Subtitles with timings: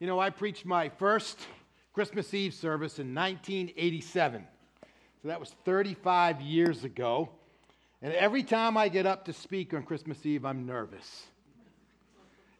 [0.00, 1.40] You know, I preached my first
[1.92, 4.46] Christmas Eve service in 1987.
[5.20, 7.30] So that was 35 years ago.
[8.00, 11.26] And every time I get up to speak on Christmas Eve, I'm nervous.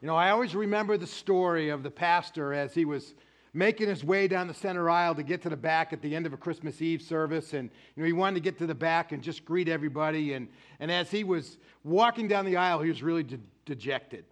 [0.03, 3.15] You know, I always remember the story of the pastor as he was
[3.55, 6.27] making his way down the center aisle to get to the back at the end
[6.27, 7.53] of a Christmas Eve service.
[7.53, 10.33] And you know, he wanted to get to the back and just greet everybody.
[10.33, 10.49] And,
[10.81, 14.25] and as he was walking down the aisle, he was really de- dejected.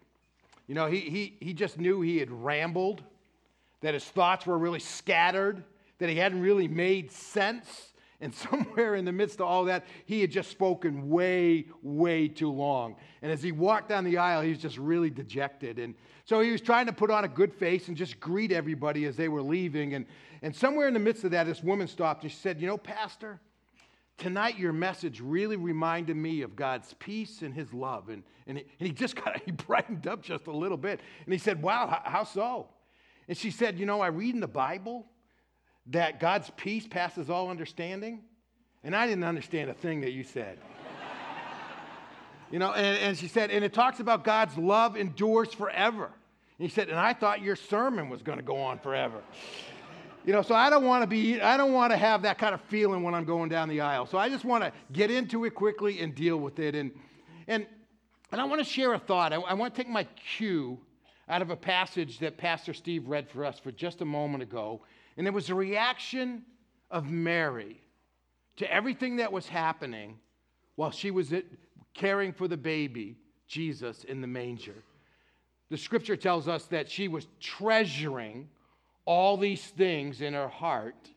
[0.67, 3.03] You know, he, he, he just knew he had rambled,
[3.83, 5.63] that his thoughts were really scattered,
[5.99, 7.93] that he hadn't really made sense.
[8.21, 12.51] And somewhere in the midst of all that, he had just spoken way, way too
[12.51, 12.97] long.
[13.23, 15.79] And as he walked down the aisle, he was just really dejected.
[15.79, 19.05] And so he was trying to put on a good face and just greet everybody
[19.05, 19.95] as they were leaving.
[19.95, 20.07] And,
[20.43, 22.79] and somewhere in the midst of that, this woman stopped and she said, You know,
[22.79, 23.41] Pastor,
[24.19, 28.09] tonight your message really reminded me of God's peace and his love.
[28.09, 31.01] And, and, he, and he just kind of he brightened up just a little bit.
[31.25, 32.69] And he said, Wow, how, how so?
[33.29, 35.07] And she said, You know, I read in the Bible
[35.89, 38.23] that God's peace passes all understanding.
[38.83, 40.59] And I didn't understand a thing that you said.
[42.51, 46.05] you know, and, and she said, and it talks about God's love endures forever.
[46.05, 49.21] And he said, and I thought your sermon was going to go on forever.
[50.27, 52.53] You know, so I don't want to be, I don't want to have that kind
[52.53, 54.07] of feeling when I'm going down the aisle.
[54.07, 56.75] So I just want to get into it quickly and deal with it.
[56.75, 56.91] And,
[57.47, 57.65] and,
[58.33, 59.33] and I want to share a thought.
[59.33, 60.03] I, I want to take my
[60.37, 60.81] cue
[61.29, 64.81] out of a passage that Pastor Steve read for us for just a moment ago.
[65.17, 66.43] And it was a reaction
[66.91, 67.81] of Mary
[68.57, 70.19] to everything that was happening
[70.75, 71.33] while she was
[71.95, 73.17] caring for the baby,
[73.47, 74.83] Jesus, in the manger.
[75.71, 78.49] The scripture tells us that she was treasuring
[79.07, 81.11] all these things in her heart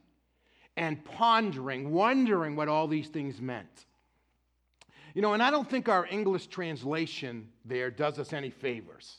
[0.78, 3.86] and pondering, wondering what all these things meant.
[5.14, 9.18] You know, and I don't think our English translation there does us any favors.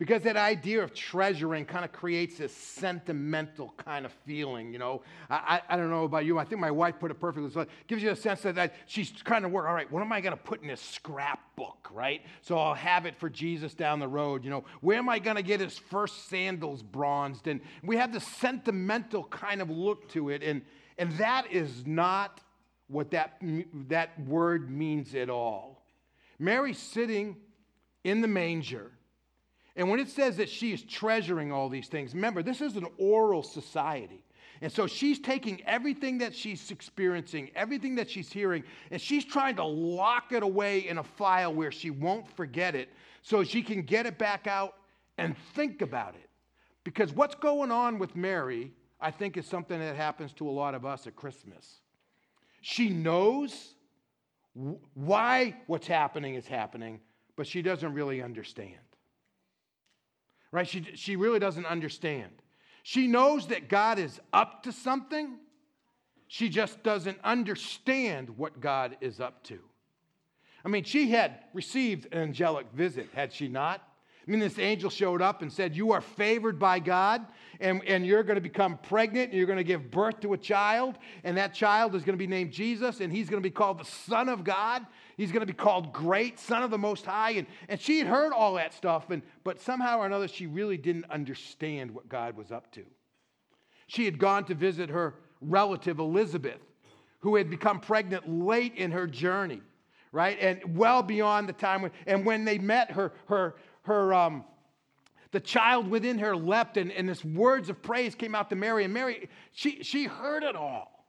[0.00, 5.02] Because that idea of treasuring kind of creates this sentimental kind of feeling, you know.
[5.28, 6.38] I, I, I, don't know about you.
[6.38, 7.50] I think my wife put it perfectly.
[7.50, 10.00] So it gives you a sense that, that she's kind of work, all right, what
[10.00, 12.22] am I going to put in this scrapbook, right?
[12.40, 14.64] So I'll have it for Jesus down the road, you know.
[14.80, 17.46] Where am I going to get his first sandals bronzed?
[17.46, 20.42] And we have this sentimental kind of look to it.
[20.42, 20.62] And,
[20.96, 22.40] and that is not
[22.88, 23.36] what that,
[23.88, 25.84] that word means at all.
[26.38, 27.36] Mary's sitting
[28.02, 28.92] in the manger
[29.76, 32.86] and when it says that she is treasuring all these things, remember, this is an
[32.98, 34.24] oral society.
[34.62, 39.56] And so she's taking everything that she's experiencing, everything that she's hearing, and she's trying
[39.56, 42.90] to lock it away in a file where she won't forget it
[43.22, 44.74] so she can get it back out
[45.16, 46.28] and think about it.
[46.84, 50.74] Because what's going on with Mary, I think, is something that happens to a lot
[50.74, 51.80] of us at Christmas.
[52.60, 53.74] She knows
[54.94, 57.00] why what's happening is happening,
[57.36, 58.80] but she doesn't really understand
[60.52, 60.66] right?
[60.66, 62.30] She, she really doesn't understand.
[62.82, 65.38] She knows that God is up to something,
[66.28, 69.58] she just doesn't understand what God is up to.
[70.64, 73.82] I mean, she had received an angelic visit, had she not?
[74.26, 77.26] I mean, this angel showed up and said, You are favored by God,
[77.58, 80.38] and, and you're going to become pregnant, and you're going to give birth to a
[80.38, 83.52] child, and that child is going to be named Jesus, and he's going to be
[83.52, 84.86] called the Son of God.
[85.20, 87.32] He's going to be called Great, Son of the Most High.
[87.32, 90.78] And, and she had heard all that stuff, and, but somehow or another, she really
[90.78, 92.84] didn't understand what God was up to.
[93.86, 96.60] She had gone to visit her relative, Elizabeth,
[97.18, 99.60] who had become pregnant late in her journey
[100.12, 100.38] right?
[100.40, 104.44] And well beyond the time when, and when they met her, her, her um,
[105.30, 108.84] the child within her leapt, and, and this words of praise came out to Mary.
[108.84, 111.06] And Mary, she, she heard it all,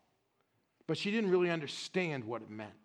[0.85, 2.80] but she didn't really understand what it meant.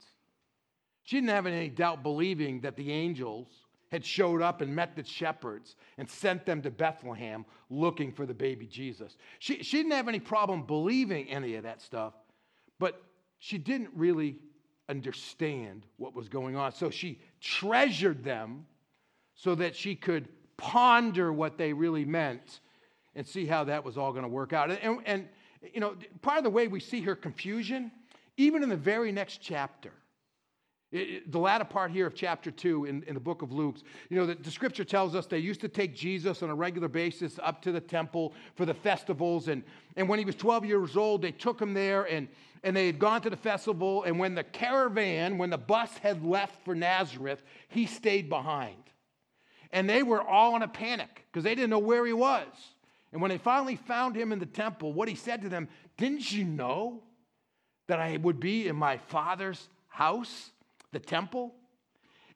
[1.07, 3.47] She didn't have any doubt believing that the angels
[3.93, 8.35] had showed up and met the shepherds and sent them to Bethlehem looking for the
[8.35, 9.17] baby Jesus.
[9.39, 12.15] She, she didn't have any problem believing any of that stuff,
[12.81, 13.01] but
[13.39, 14.41] she didn't really
[14.89, 16.73] understand what was going on.
[16.73, 18.67] So she treasured them
[19.37, 22.59] so that she could ponder what they really meant
[23.15, 24.73] and see how that was all going to work out.
[24.73, 25.29] And, and,
[25.73, 27.93] you know, part of the way we see her confusion,
[28.37, 29.93] even in the very next chapter,
[30.97, 33.77] it, the latter part here of chapter 2 in, in the book of Luke,
[34.09, 36.89] you know, the, the, scripture tells us they used to take Jesus on a regular
[36.89, 39.49] basis up to the temple for the festivals.
[39.49, 39.63] And,
[39.97, 42.29] and when he was 12 years old, they took him there and,
[42.63, 44.05] and they had gone to the festival.
[44.05, 48.77] And when the caravan, when the bus had left for Nazareth, he stayed behind.
[49.73, 52.47] And they were all in a panic because they didn't know where he was.
[53.13, 56.31] And when they finally found him in the temple, what he said to them, Didn't
[56.33, 57.03] you know
[57.87, 60.51] that I would be in my father's house,
[60.93, 61.55] the temple?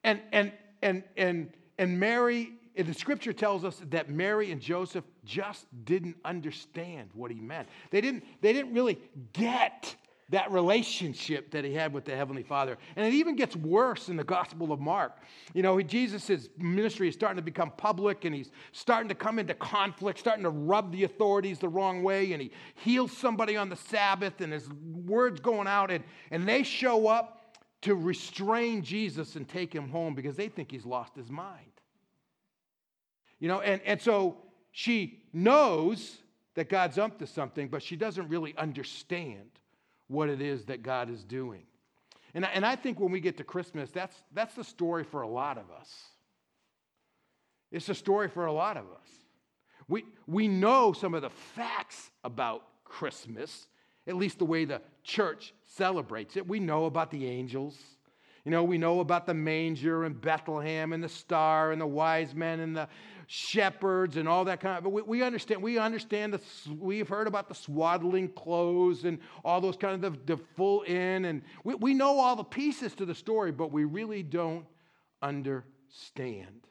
[0.05, 0.53] And, and,
[0.83, 6.17] and, and, and Mary and the scripture tells us that Mary and Joseph just didn't
[6.25, 7.69] understand what he meant.
[7.91, 8.99] They didn't, they didn't really
[9.33, 9.95] get
[10.31, 12.79] that relationship that he had with the Heavenly Father.
[12.95, 15.19] And it even gets worse in the Gospel of Mark.
[15.55, 19.55] You know, Jesus' ministry is starting to become public and he's starting to come into
[19.55, 22.33] conflict, starting to rub the authorities the wrong way.
[22.33, 24.69] And he heals somebody on the Sabbath and his
[25.05, 25.91] words going out.
[25.91, 27.40] And, and they show up
[27.83, 31.73] to restrain Jesus and take him home because they think he's lost his mind.
[33.39, 34.37] You know, and, and so
[34.71, 36.19] she knows
[36.55, 39.49] that God's up to something, but she doesn't really understand
[40.09, 41.63] what it is that God is doing.
[42.35, 45.29] And, and I think when we get to Christmas, that's, that's the story for a
[45.29, 45.91] lot of us.
[47.73, 49.09] It's a story for a lot of us.
[49.89, 53.69] We, we know some of the facts about Christmas,
[54.07, 56.47] at least the way the church celebrates it.
[56.47, 57.77] We know about the angels.
[58.45, 62.35] You know, we know about the manger and Bethlehem and the star and the wise
[62.35, 62.89] men and the
[63.27, 66.41] shepherds and all that kind of but we, we understand we understand the,
[66.81, 71.25] we've heard about the swaddling clothes and all those kind of the, the full in
[71.27, 74.67] and we, we know all the pieces to the story but we really don't
[75.23, 76.67] understand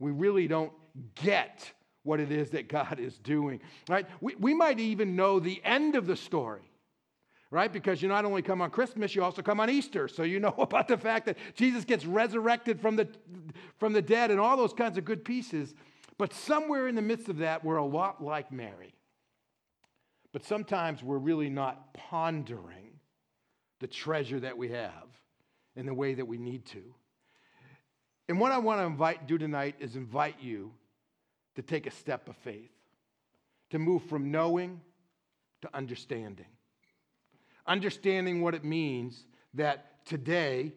[0.00, 0.72] we really don't
[1.14, 1.70] get
[2.02, 5.94] what it is that god is doing right we, we might even know the end
[5.94, 6.68] of the story
[7.50, 7.72] right?
[7.72, 10.08] Because you not only come on Christmas, you also come on Easter.
[10.08, 13.08] So you know about the fact that Jesus gets resurrected from the,
[13.78, 15.74] from the dead and all those kinds of good pieces.
[16.18, 18.94] But somewhere in the midst of that, we're a lot like Mary.
[20.32, 23.00] But sometimes we're really not pondering
[23.80, 25.06] the treasure that we have
[25.76, 26.82] in the way that we need to.
[28.28, 30.72] And what I want to invite do tonight is invite you
[31.54, 32.72] to take a step of faith,
[33.70, 34.80] to move from knowing
[35.62, 36.46] to understanding
[37.66, 39.24] understanding what it means
[39.54, 40.72] that today,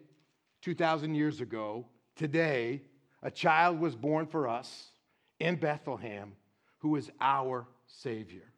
[0.62, 2.82] 2,000 years ago, today,
[3.22, 4.90] a child was born for us
[5.38, 6.32] in Bethlehem
[6.78, 8.52] who is our Savior.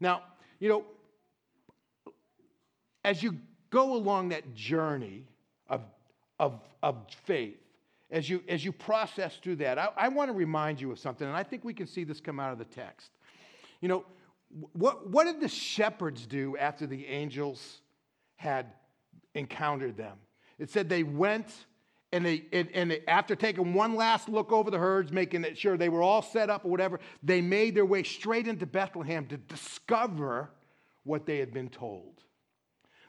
[0.00, 0.22] Now,
[0.58, 0.84] you know,
[3.04, 3.36] as you
[3.70, 5.26] go along that journey
[5.68, 5.82] of,
[6.38, 7.56] of, of faith,
[8.10, 11.26] as you, as you process through that, I, I want to remind you of something,
[11.26, 13.10] and I think we can see this come out of the text.
[13.80, 14.04] You know,
[14.72, 17.80] what, what did the shepherds do after the angels
[18.36, 18.66] had
[19.34, 20.18] encountered them?
[20.58, 21.48] It said they went
[22.12, 25.76] and they and, and they, after taking one last look over the herds, making sure
[25.76, 29.38] they were all set up or whatever, they made their way straight into Bethlehem to
[29.38, 30.50] discover
[31.04, 32.22] what they had been told.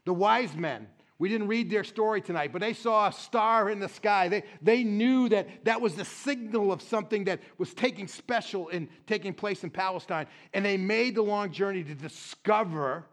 [0.06, 0.88] The wise men
[1.24, 4.28] we didn't read their story tonight, but they saw a star in the sky.
[4.28, 8.90] They, they knew that that was the signal of something that was taking special and
[9.08, 10.28] taking place in Palestine.
[10.54, 13.06] And they made the long journey to discover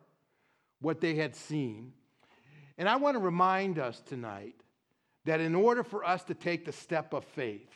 [0.80, 1.92] what they had seen.
[2.78, 4.56] And I want to remind us tonight
[5.24, 7.70] that in order for us to take the step of faith,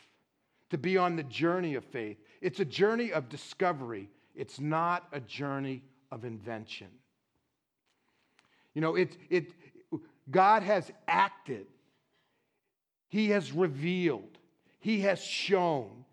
[0.69, 5.21] to be on the journey of faith, it's a journey of discovery, it's not a
[5.21, 5.81] journey
[6.11, 6.89] of invention.
[8.73, 9.53] You know, it, it,
[10.29, 11.67] God has acted,
[13.09, 14.37] He has revealed,
[14.79, 16.05] He has shown.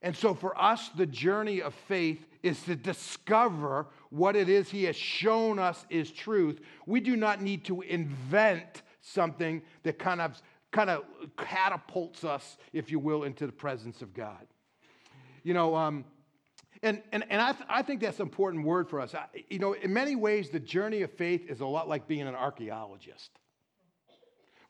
[0.00, 4.84] And so, for us, the journey of faith is to discover what it is He
[4.84, 6.60] has shown us is truth.
[6.86, 10.40] We do not need to invent something that kind of,
[10.72, 11.04] kind of
[11.36, 14.46] catapults us, if you will, into the presence of God.
[15.44, 16.04] You know, um,
[16.82, 19.14] and, and, and I, th- I think that's an important word for us.
[19.14, 22.22] I, you know, in many ways, the journey of faith is a lot like being
[22.22, 23.30] an archaeologist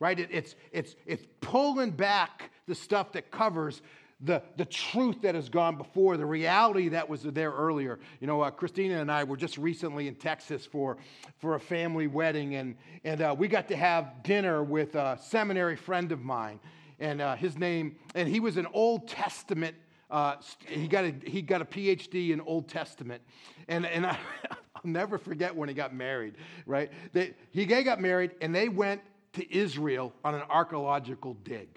[0.02, 0.18] right?
[0.18, 3.82] It, it's, it's, it's pulling back the stuff that covers
[4.20, 8.00] the, the truth that has gone before, the reality that was there earlier.
[8.20, 10.96] You know, uh, Christina and I were just recently in Texas for,
[11.38, 15.76] for a family wedding, and, and uh, we got to have dinner with a seminary
[15.76, 16.58] friend of mine.
[16.98, 19.76] And uh, his name, and he was an Old Testament,
[20.10, 20.34] uh,
[20.66, 23.22] he, got a, he got a PhD in Old Testament.
[23.68, 24.18] And, and I,
[24.82, 26.34] will never forget when he got married,
[26.66, 26.90] right?
[27.12, 29.00] They, he got married, and they went
[29.34, 31.68] to Israel on an archaeological dig.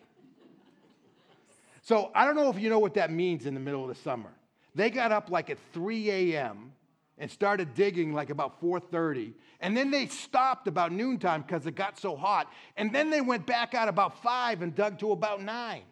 [1.81, 4.01] So I don't know if you know what that means in the middle of the
[4.01, 4.31] summer.
[4.74, 6.74] They got up like at 3 a.m.
[7.17, 11.97] and started digging like about 4:30, and then they stopped about noontime because it got
[12.00, 15.83] so hot, and then they went back out about five and dug to about nine.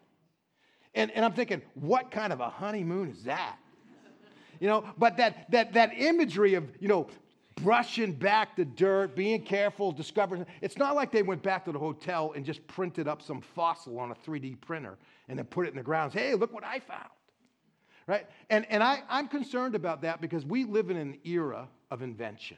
[0.96, 3.58] And, and I'm thinking, what kind of a honeymoon is that?
[4.60, 7.08] You know, but that that that imagery of you know
[7.56, 10.46] brushing back the dirt, being careful, discovering.
[10.62, 14.00] It's not like they went back to the hotel and just printed up some fossil
[14.00, 16.14] on a 3D printer and then put it in the ground.
[16.14, 17.10] Hey, look what I found.
[18.06, 18.28] Right?
[18.50, 22.58] And, and I, I'm concerned about that because we live in an era of invention.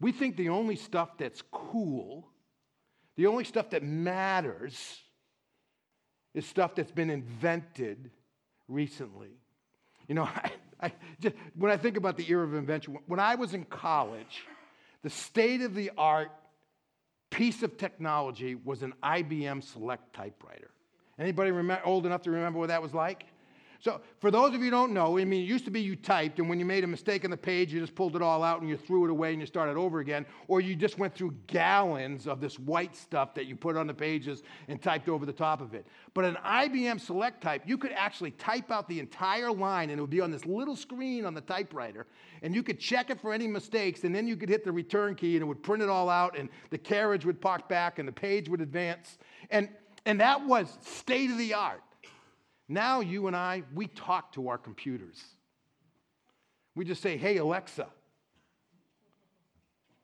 [0.00, 2.28] We think the only stuff that's cool,
[3.16, 5.00] the only stuff that matters,
[6.34, 8.10] is stuff that's been invented
[8.68, 9.36] recently.
[10.08, 10.50] You know, I,
[10.82, 14.44] I just, when I think about the era of invention, when I was in college,
[15.02, 16.30] the state of the art
[17.30, 20.70] piece of technology was an IBM Select typewriter.
[21.18, 23.24] Anybody remember, old enough to remember what that was like?
[23.82, 26.38] So, for those of you don't know, I mean, it used to be you typed,
[26.38, 28.60] and when you made a mistake on the page, you just pulled it all out
[28.60, 31.34] and you threw it away and you started over again, or you just went through
[31.48, 35.32] gallons of this white stuff that you put on the pages and typed over the
[35.32, 35.84] top of it.
[36.14, 40.00] But an IBM Select Type, you could actually type out the entire line, and it
[40.00, 42.06] would be on this little screen on the typewriter,
[42.42, 45.16] and you could check it for any mistakes, and then you could hit the return
[45.16, 48.06] key, and it would print it all out, and the carriage would pop back, and
[48.06, 49.18] the page would advance.
[49.50, 49.68] And,
[50.06, 51.82] and that was state of the art.
[52.68, 55.22] Now, you and I, we talk to our computers.
[56.74, 57.86] We just say, hey, Alexa,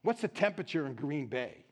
[0.02, 1.64] what's the temperature in Green Bay?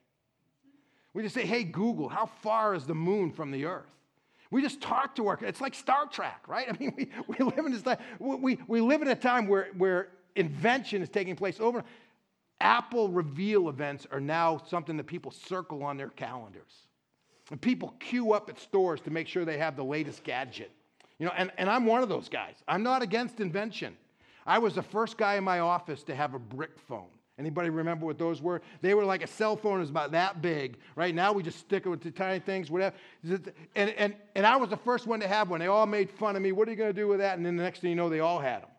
[1.12, 3.90] We just say, hey, Google, how far is the moon from the earth?
[4.50, 6.66] We just talk to our, it's like Star Trek, right?
[6.70, 7.82] I mean, we, we live in this
[8.18, 11.84] we, we live in a time where, where invention is taking place over.
[12.60, 16.86] Apple reveal events are now something that people circle on their calendars.
[17.50, 20.70] And people queue up at stores to make sure they have the latest gadget.
[21.18, 22.56] You know, and, and I'm one of those guys.
[22.66, 23.96] I'm not against invention.
[24.44, 27.06] I was the first guy in my office to have a brick phone.
[27.38, 28.62] Anybody remember what those were?
[28.80, 30.78] They were like a cell phone is about that big.
[30.94, 32.96] Right now we just stick it with the tiny things, whatever.
[33.24, 35.60] And, and, and I was the first one to have one.
[35.60, 36.52] They all made fun of me.
[36.52, 37.36] What are you going to do with that?
[37.36, 38.70] And then the next thing you know, they all had them.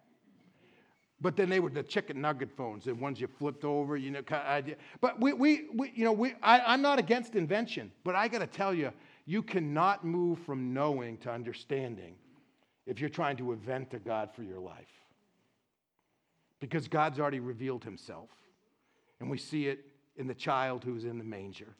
[1.20, 4.22] But then they were the chicken nugget phones, the ones you flipped over, you know,
[4.22, 4.76] kind of.
[5.02, 8.40] But we, we, we you know, we, I, I'm not against invention, but I got
[8.40, 8.92] to tell you,
[9.26, 12.16] you cannot move from knowing to understanding
[12.86, 14.86] if you're trying to invent a God for your life.
[16.60, 18.30] Because God's already revealed himself.
[19.20, 19.86] And we see it
[20.18, 21.76] in the child who's in the manger.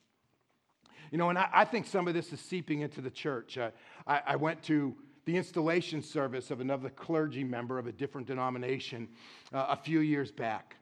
[1.12, 3.58] You know, and I, I think some of this is seeping into the church.
[3.58, 3.70] Uh,
[4.06, 4.96] I, I went to
[5.28, 9.10] the installation service of another clergy member of a different denomination
[9.54, 10.78] uh, a few years back.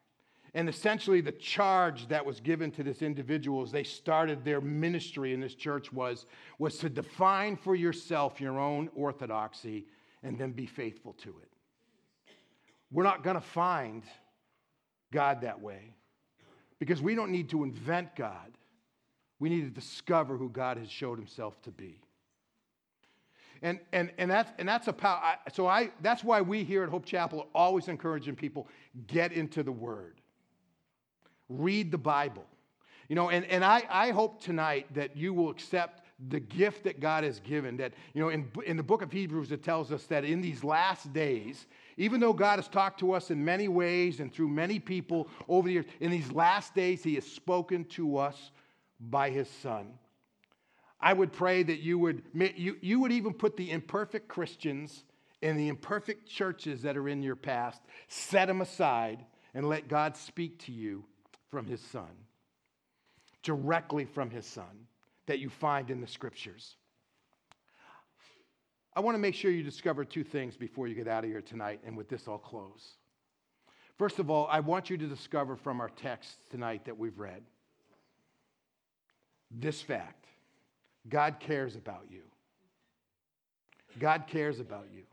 [0.54, 5.34] And essentially, the charge that was given to this individual as they started their ministry
[5.34, 6.28] in this church was,
[6.60, 9.88] was to define for yourself your own orthodoxy
[10.22, 11.52] and then be faithful to it.
[12.92, 14.04] We're not going to find
[15.12, 15.96] God that way
[16.78, 18.52] because we don't need to invent God.
[19.40, 22.00] We need to discover who God has showed himself to be.
[23.62, 25.22] And, and, and, that's, and that's a power.
[25.54, 28.68] So I, that's why we here at Hope Chapel are always encouraging people
[29.08, 30.22] get into the Word,
[31.50, 32.46] read the Bible.
[33.08, 37.00] You know, and, and I, I hope tonight that you will accept the gift that
[37.00, 37.78] God has given.
[37.78, 40.64] That, you know, in, in the book of Hebrews, it tells us that in these
[40.64, 44.80] last days, even though God has talked to us in many ways and through many
[44.80, 48.52] people over the years, in these last days, He has spoken to us
[49.00, 49.94] by His Son.
[51.06, 55.04] I would pray that you would, you, you would even put the imperfect Christians
[55.44, 60.18] and the imperfect churches that are in your past, set them aside and let God
[60.18, 61.06] speak to you
[61.52, 62.10] from His Son,
[63.44, 64.88] directly from His Son
[65.28, 66.76] that you find in the scriptures.
[68.96, 71.42] I want to make sure you discover two things before you get out of here
[71.42, 72.96] tonight, and with this, I'll close.
[74.00, 77.44] First of all, I want you to discover from our text tonight that we've read
[79.52, 80.25] this fact
[81.10, 82.22] God cares about you.
[84.00, 85.04] God cares about you.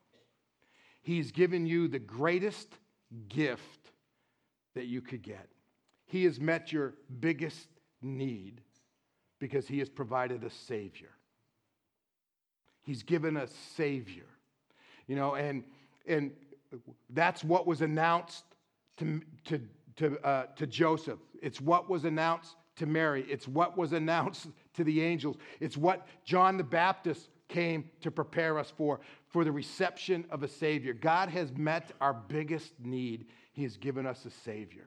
[1.03, 2.69] He's given you the greatest
[3.29, 3.91] gift
[4.75, 5.49] that you could get.
[6.07, 7.69] He has met your biggest
[8.01, 8.61] need
[9.39, 11.11] because he has provided a Savior.
[12.83, 13.47] He's given a
[13.77, 14.27] Savior.
[15.07, 15.65] You know, and,
[16.07, 16.33] and
[17.11, 18.45] that's what was announced
[18.99, 19.61] to, to,
[19.97, 21.19] to, uh, to Joseph.
[21.43, 23.25] It's what was announced to Mary.
[23.29, 25.37] It's what was announced to the angels.
[25.61, 30.49] It's what John the Baptist came to prepare us for, for the reception of a
[30.49, 30.95] Savior.
[30.95, 33.27] God has met our biggest need.
[33.53, 34.87] He has given us a Savior.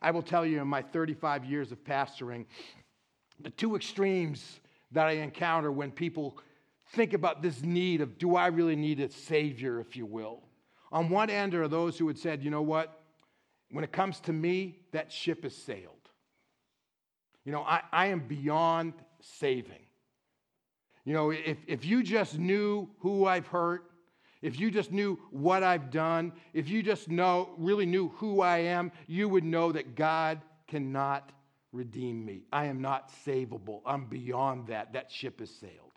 [0.00, 2.46] I will tell you, in my 35 years of pastoring,
[3.40, 4.60] the two extremes
[4.92, 6.38] that I encounter when people
[6.92, 10.42] think about this need of do I really need a savior, if you will.
[10.90, 13.00] On one end are those who had said, you know what?
[13.70, 16.01] When it comes to me, that ship has sailed.
[17.44, 19.86] You know, I, I am beyond saving.
[21.04, 23.90] You know, if, if you just knew who I've hurt,
[24.40, 28.58] if you just knew what I've done, if you just know, really knew who I
[28.58, 31.30] am, you would know that God cannot
[31.72, 32.42] redeem me.
[32.52, 33.80] I am not savable.
[33.86, 34.92] I'm beyond that.
[34.92, 35.92] That ship has sailed.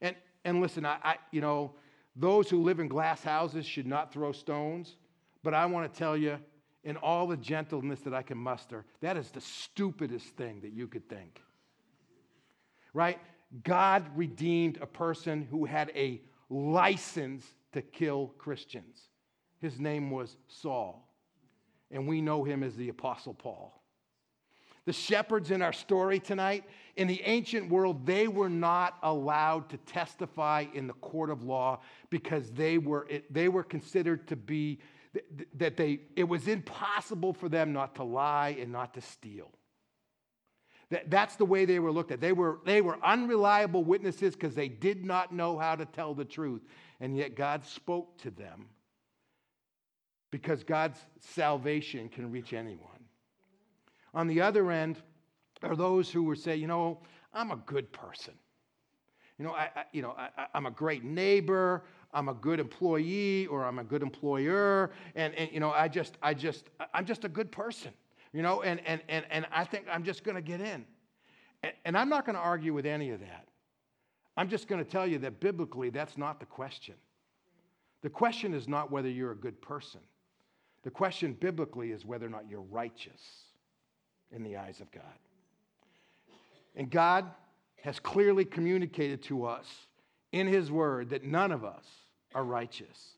[0.00, 1.74] And, and listen, I, I, you know,
[2.16, 4.96] those who live in glass houses should not throw stones,
[5.42, 6.38] but I want to tell you,
[6.84, 10.88] in all the gentleness that I can muster, that is the stupidest thing that you
[10.88, 11.40] could think.
[12.92, 13.18] Right?
[13.64, 19.08] God redeemed a person who had a license to kill Christians.
[19.60, 21.08] His name was Saul,
[21.90, 23.82] and we know him as the Apostle Paul.
[24.84, 26.64] The shepherds in our story tonight,
[26.96, 31.80] in the ancient world, they were not allowed to testify in the court of law
[32.10, 34.80] because they were, they were considered to be,
[35.56, 39.50] that they, it was impossible for them not to lie and not to steal.
[40.90, 42.20] That, that's the way they were looked at.
[42.20, 46.24] They were, they were unreliable witnesses because they did not know how to tell the
[46.24, 46.62] truth.
[47.00, 48.66] And yet God spoke to them
[50.30, 52.88] because God's salvation can reach anyone.
[54.14, 54.98] On the other end
[55.62, 57.00] are those who would say, you know,
[57.32, 58.34] I'm a good person.
[59.38, 61.84] You know, I, I you know, I, I'm a great neighbor.
[62.12, 64.90] I'm a good employee or I'm a good employer.
[65.14, 67.92] And, and you know, I just, I just, I'm just a good person.
[68.32, 70.84] You know, and, and, and, and I think I'm just going to get in.
[71.62, 73.46] And, and I'm not going to argue with any of that.
[74.36, 76.94] I'm just going to tell you that biblically, that's not the question.
[78.02, 80.00] The question is not whether you're a good person.
[80.82, 83.20] The question biblically is whether or not you're righteous
[84.32, 85.02] in the eyes of God.
[86.74, 87.30] And God
[87.82, 89.66] has clearly communicated to us
[90.32, 91.84] in His Word that none of us
[92.34, 93.16] are righteous.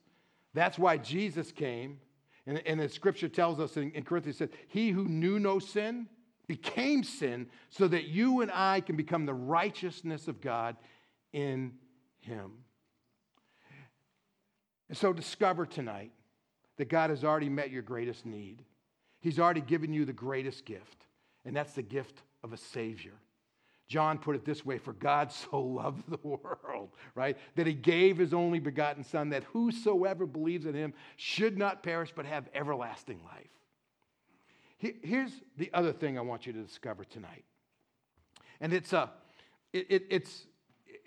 [0.55, 1.99] That's why Jesus came,
[2.47, 6.09] and, and the scripture tells us in, in Corinthians, said, He who knew no sin
[6.47, 10.77] became sin so that you and I can become the righteousness of God
[11.33, 11.73] in
[12.21, 12.53] Him.
[14.89, 16.13] And so discover tonight
[16.77, 18.63] that God has already met your greatest need.
[19.21, 21.07] He's already given you the greatest gift,
[21.45, 23.15] and that's the gift of a Savior.
[23.87, 27.37] John put it this way For God so loved the world, right?
[27.57, 32.13] That he gave his only begotten Son, that whosoever believes in him should not perish
[32.15, 33.49] but have everlasting life.
[35.03, 37.45] Here's the other thing I want you to discover tonight.
[38.61, 39.11] And it's a,
[39.73, 40.47] it, it, it's,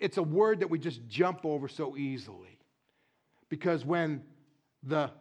[0.00, 2.58] it's a word that we just jump over so easily.
[3.48, 4.24] Because when
[4.82, 5.12] the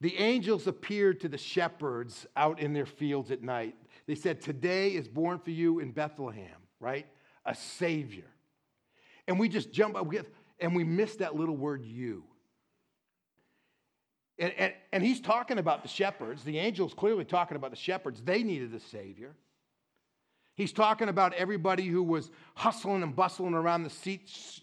[0.00, 3.74] the angels appeared to the shepherds out in their fields at night.
[4.06, 7.06] They said, Today is born for you in Bethlehem, right?
[7.44, 8.24] A Savior.
[9.28, 10.06] And we just jump up
[10.60, 12.24] and we miss that little word you.
[14.38, 16.44] And, and, and he's talking about the shepherds.
[16.44, 18.20] The angel's clearly talking about the shepherds.
[18.22, 19.34] They needed a Savior.
[20.56, 24.62] He's talking about everybody who was hustling and bustling around the, seats,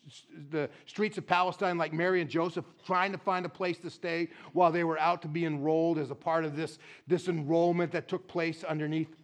[0.49, 4.29] the, streets of Palestine, like Mary and Joseph, trying to find a place to stay
[4.53, 8.07] while they were out to be enrolled as a part of this, this enrollment that
[8.07, 9.15] took place underneath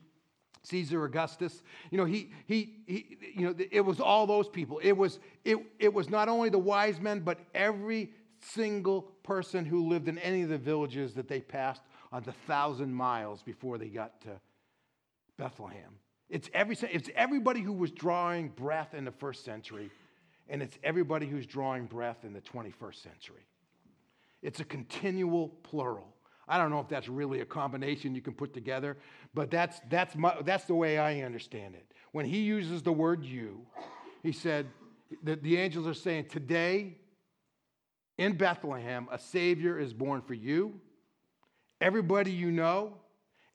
[0.69, 1.63] Caesar Augustus.
[1.91, 4.79] You know, he, he, he, you know, it was all those people.
[4.83, 9.87] It was, it, it was not only the wise men, but every single person who
[9.87, 13.87] lived in any of the villages that they passed on the thousand miles before they
[13.87, 14.39] got to
[15.37, 15.95] Bethlehem.
[16.29, 19.89] It's, every, it's everybody who was drawing breath in the first century,
[20.47, 23.45] and it's everybody who's drawing breath in the 21st century.
[24.41, 26.13] It's a continual plural.
[26.49, 28.97] I don't know if that's really a combination you can put together,
[29.33, 31.93] but that's, that's, my, that's the way I understand it.
[32.11, 33.65] When he uses the word you,
[34.23, 34.67] he said,
[35.23, 36.97] the, the angels are saying, Today
[38.17, 40.81] in Bethlehem, a Savior is born for you.
[41.79, 42.95] Everybody you know,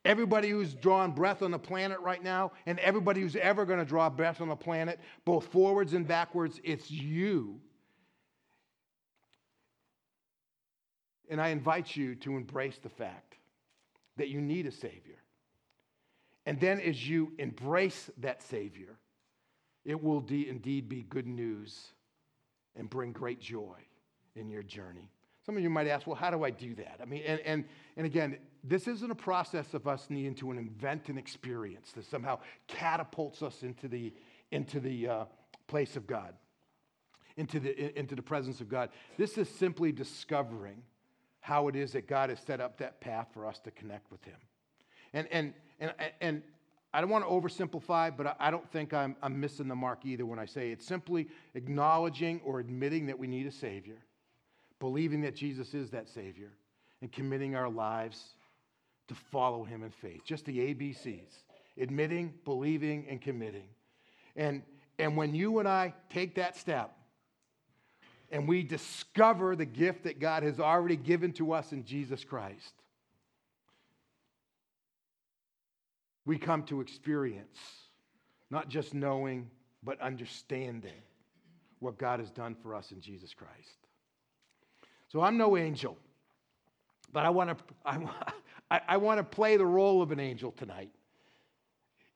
[0.04, 3.86] Everybody who's drawing breath on the planet right now, and everybody who's ever going to
[3.86, 7.58] draw breath on the planet, both forwards and backwards, it's you.
[11.28, 13.36] And I invite you to embrace the fact
[14.16, 15.16] that you need a Savior.
[16.46, 18.98] And then as you embrace that Savior,
[19.84, 21.88] it will de- indeed be good news
[22.76, 23.76] and bring great joy
[24.36, 25.10] in your journey.
[25.46, 27.00] Some of you might ask, well, how do I do that?
[27.02, 27.64] I mean, and, and,
[27.96, 32.38] and again, this isn't a process of us needing to invent an experience that somehow
[32.66, 34.12] catapults us into the,
[34.52, 35.24] into the uh,
[35.66, 36.34] place of God,
[37.36, 38.88] into the, into the presence of God.
[39.18, 40.82] This is simply discovering
[41.44, 44.24] how it is that God has set up that path for us to connect with
[44.24, 44.38] Him.
[45.12, 46.42] And, and, and, and
[46.94, 50.24] I don't want to oversimplify, but I don't think I'm, I'm missing the mark either
[50.24, 53.98] when I say it's simply acknowledging or admitting that we need a Savior,
[54.80, 56.48] believing that Jesus is that Savior,
[57.02, 58.36] and committing our lives
[59.08, 60.22] to follow him in faith.
[60.24, 61.42] Just the ABCs
[61.78, 63.68] admitting, believing, and committing.
[64.34, 64.62] And,
[64.98, 66.96] and when you and I take that step
[68.34, 72.74] and we discover the gift that God has already given to us in Jesus Christ,
[76.26, 77.60] we come to experience
[78.50, 79.48] not just knowing,
[79.84, 81.00] but understanding
[81.78, 83.78] what God has done for us in Jesus Christ.
[85.06, 85.96] So I'm no angel,
[87.12, 87.64] but I want to.
[88.70, 90.90] I, I want to play the role of an angel tonight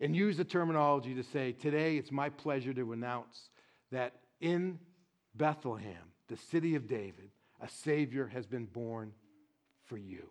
[0.00, 3.50] and use the terminology to say, Today it's my pleasure to announce
[3.92, 4.81] that in
[5.38, 9.12] Bethlehem, the city of David, a Savior has been born
[9.87, 10.29] for you.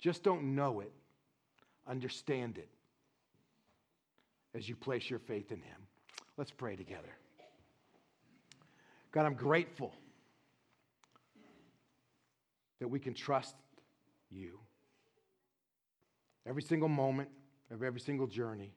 [0.00, 0.92] Just don't know it,
[1.88, 2.68] understand it
[4.54, 5.80] as you place your faith in Him.
[6.36, 7.16] Let's pray together.
[9.12, 9.92] God, I'm grateful
[12.80, 13.54] that we can trust
[14.30, 14.58] you.
[16.46, 17.28] Every single moment
[17.70, 18.74] of every single journey,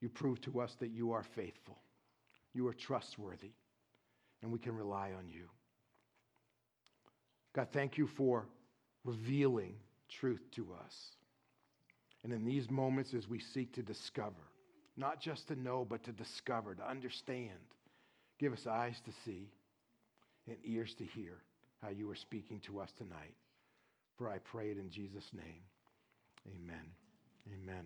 [0.00, 1.78] you prove to us that you are faithful,
[2.54, 3.52] you are trustworthy,
[4.42, 5.48] and we can rely on you.
[7.54, 8.46] God, thank you for
[9.04, 9.74] revealing
[10.08, 10.96] truth to us.
[12.22, 14.48] And in these moments, as we seek to discover,
[14.96, 17.50] not just to know, but to discover, to understand,
[18.38, 19.50] give us eyes to see
[20.46, 21.42] and ears to hear
[21.82, 23.34] how you are speaking to us tonight.
[24.16, 25.62] For I pray it in Jesus' name.
[26.46, 26.86] Amen.
[27.52, 27.82] Amen.